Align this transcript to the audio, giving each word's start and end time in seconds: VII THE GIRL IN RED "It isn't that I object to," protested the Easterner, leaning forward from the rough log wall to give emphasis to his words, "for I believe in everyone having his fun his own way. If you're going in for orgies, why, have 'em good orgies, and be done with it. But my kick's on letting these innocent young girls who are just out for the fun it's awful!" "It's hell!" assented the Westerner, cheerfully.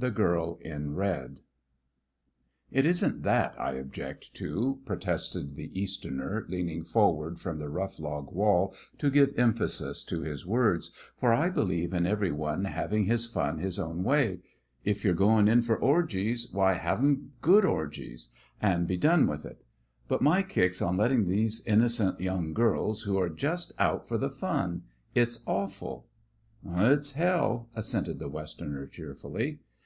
VII 0.00 0.06
THE 0.08 0.12
GIRL 0.14 0.58
IN 0.62 0.94
RED 0.94 1.40
"It 2.72 2.86
isn't 2.86 3.22
that 3.22 3.54
I 3.60 3.72
object 3.72 4.32
to," 4.36 4.80
protested 4.86 5.56
the 5.56 5.70
Easterner, 5.78 6.46
leaning 6.48 6.84
forward 6.84 7.38
from 7.38 7.58
the 7.58 7.68
rough 7.68 7.98
log 8.00 8.32
wall 8.32 8.74
to 8.96 9.10
give 9.10 9.38
emphasis 9.38 10.02
to 10.04 10.22
his 10.22 10.46
words, 10.46 10.92
"for 11.18 11.34
I 11.34 11.50
believe 11.50 11.92
in 11.92 12.06
everyone 12.06 12.64
having 12.64 13.04
his 13.04 13.26
fun 13.26 13.58
his 13.58 13.78
own 13.78 14.02
way. 14.02 14.40
If 14.86 15.04
you're 15.04 15.12
going 15.12 15.48
in 15.48 15.60
for 15.60 15.76
orgies, 15.76 16.50
why, 16.50 16.72
have 16.76 17.00
'em 17.00 17.32
good 17.42 17.66
orgies, 17.66 18.30
and 18.58 18.88
be 18.88 18.96
done 18.96 19.26
with 19.26 19.44
it. 19.44 19.62
But 20.08 20.22
my 20.22 20.42
kick's 20.42 20.80
on 20.80 20.96
letting 20.96 21.28
these 21.28 21.60
innocent 21.66 22.22
young 22.22 22.54
girls 22.54 23.02
who 23.02 23.18
are 23.20 23.28
just 23.28 23.74
out 23.78 24.08
for 24.08 24.16
the 24.16 24.30
fun 24.30 24.82
it's 25.14 25.42
awful!" 25.46 26.06
"It's 26.66 27.10
hell!" 27.12 27.68
assented 27.74 28.18
the 28.18 28.30
Westerner, 28.30 28.86
cheerfully. 28.86 29.58